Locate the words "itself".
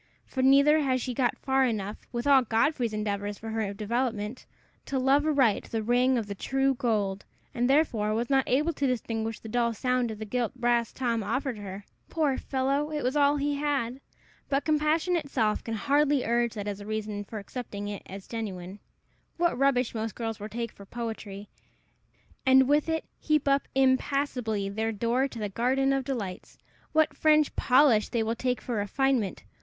15.15-15.63